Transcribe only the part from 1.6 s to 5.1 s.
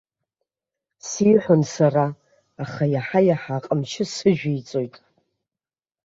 сара, аха иаҳа-иаҳа аҟамчы сыжәиҵоит.